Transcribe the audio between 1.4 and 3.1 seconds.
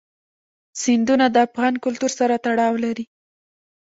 افغان کلتور سره تړاو لري.